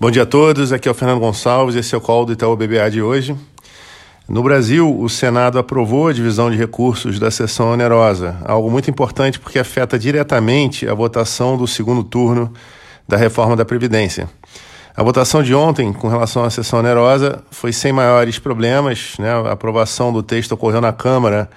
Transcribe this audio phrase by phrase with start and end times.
[0.00, 2.54] Bom dia a todos, aqui é o Fernando Gonçalves, esse é o call do Itaú
[2.54, 3.34] BBA de hoje.
[4.28, 9.40] No Brasil, o Senado aprovou a divisão de recursos da sessão onerosa, algo muito importante
[9.40, 12.52] porque afeta diretamente a votação do segundo turno
[13.08, 14.30] da reforma da Previdência.
[14.96, 19.32] A votação de ontem, com relação à sessão onerosa, foi sem maiores problemas, né?
[19.32, 21.50] a aprovação do texto ocorreu na Câmara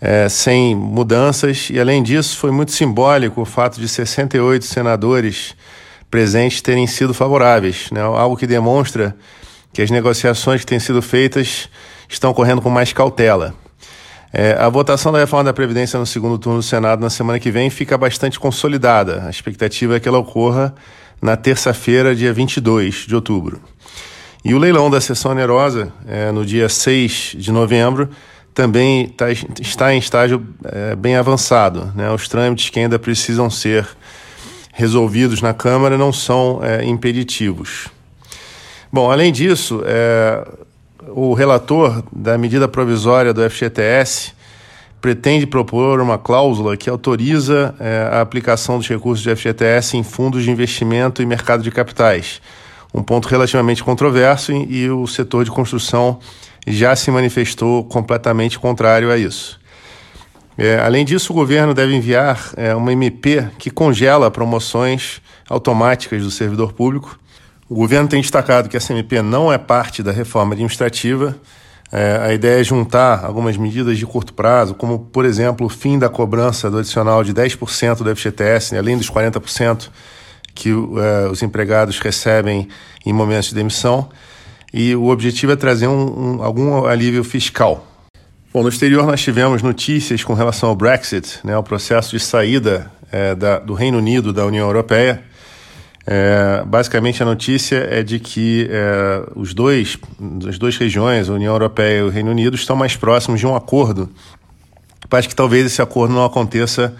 [0.00, 5.54] é, sem mudanças, e além disso, foi muito simbólico o fato de 68 senadores
[6.14, 8.00] presentes terem sido favoráveis, né?
[8.00, 9.16] algo que demonstra
[9.72, 11.68] que as negociações que têm sido feitas
[12.08, 13.52] estão ocorrendo com mais cautela.
[14.32, 17.50] É, a votação da reforma da Previdência no segundo turno do Senado na semana que
[17.50, 19.24] vem fica bastante consolidada.
[19.26, 20.72] A expectativa é que ela ocorra
[21.20, 23.60] na terça-feira, dia 22 de outubro.
[24.44, 28.08] E o leilão da sessão onerosa, é, no dia 6 de novembro,
[28.54, 31.92] também tá, está em estágio é, bem avançado.
[31.92, 32.08] Né?
[32.12, 33.84] Os trâmites que ainda precisam ser
[34.74, 37.86] resolvidos na Câmara não são é, impeditivos.
[38.92, 40.46] Bom, além disso, é,
[41.08, 44.32] o relator da medida provisória do FGTS
[45.00, 50.42] pretende propor uma cláusula que autoriza é, a aplicação dos recursos do FGTS em fundos
[50.42, 52.40] de investimento e mercado de capitais.
[52.92, 56.18] Um ponto relativamente controverso e, e o setor de construção
[56.66, 59.60] já se manifestou completamente contrário a isso.
[60.56, 66.30] É, além disso, o governo deve enviar é, uma MP que congela promoções automáticas do
[66.30, 67.18] servidor público.
[67.68, 71.36] O governo tem destacado que essa MP não é parte da reforma administrativa.
[71.90, 75.98] É, a ideia é juntar algumas medidas de curto prazo, como, por exemplo, o fim
[75.98, 79.90] da cobrança do adicional de 10% do FGTS, né, além dos 40%
[80.54, 82.68] que é, os empregados recebem
[83.04, 84.08] em momentos de demissão.
[84.72, 87.93] E o objetivo é trazer um, um, algum alívio fiscal
[88.54, 92.88] Bom, no exterior nós tivemos notícias com relação ao Brexit, né, o processo de saída
[93.10, 95.24] é, da, do Reino Unido da União Europeia.
[96.06, 99.98] É, basicamente a notícia é de que é, os dois,
[100.48, 103.56] as duas regiões, a União Europeia e o Reino Unido, estão mais próximos de um
[103.56, 104.08] acordo.
[105.10, 106.94] Parece que talvez esse acordo não aconteça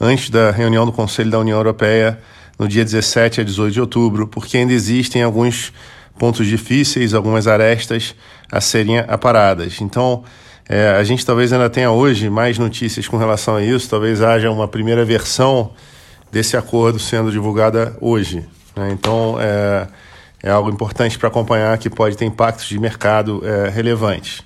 [0.00, 2.20] antes da reunião do Conselho da União Europeia
[2.56, 5.72] no dia 17 a 18 de outubro, porque ainda existem alguns
[6.16, 8.14] pontos difíceis, algumas arestas
[8.48, 9.80] a serem aparadas.
[9.80, 10.22] Então,
[10.68, 14.50] é, a gente talvez ainda tenha hoje mais notícias com relação a isso, talvez haja
[14.50, 15.72] uma primeira versão
[16.30, 18.44] desse acordo sendo divulgada hoje.
[18.74, 18.90] Né?
[18.92, 19.86] Então, é,
[20.42, 24.42] é, algo importante para acompanhar que pode ter impactos de mercado é, relevantes.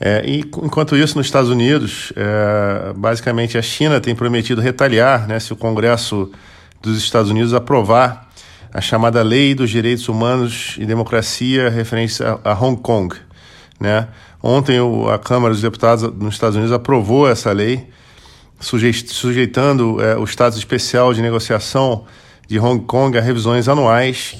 [0.00, 5.38] É, e enquanto isso, nos Estados Unidos, é, basicamente a China tem prometido retaliar né,
[5.38, 6.30] se o Congresso
[6.82, 8.28] dos Estados Unidos aprovar
[8.74, 13.14] a chamada Lei dos Direitos Humanos e Democracia referente a, a Hong Kong.
[13.82, 14.06] Né?
[14.40, 17.88] Ontem o, a Câmara dos Deputados nos Estados Unidos aprovou essa lei,
[18.60, 22.04] sujeitando é, o status especial de negociação
[22.46, 24.36] de Hong Kong a revisões anuais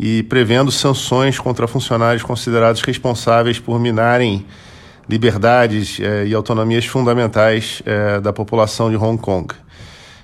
[0.00, 4.46] e prevendo sanções contra funcionários considerados responsáveis por minarem
[5.06, 9.54] liberdades é, e autonomias fundamentais é, da população de Hong Kong.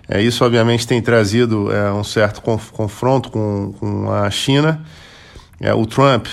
[0.08, 4.82] É, isso, obviamente, tem trazido um certo conf confronto com, com a China.
[5.76, 6.26] O Trump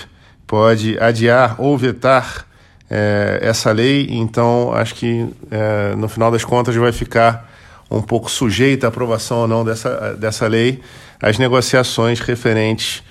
[0.52, 2.44] pode adiar ou vetar
[2.90, 7.50] é, essa lei, então acho que é, no final das contas vai ficar
[7.90, 10.82] um pouco sujeita à aprovação ou não dessa, dessa lei
[11.22, 13.02] as negociações referentes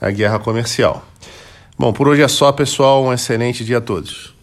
[0.00, 1.06] à guerra comercial.
[1.78, 3.04] Bom, por hoje é só, pessoal.
[3.04, 4.34] Um excelente dia a todos.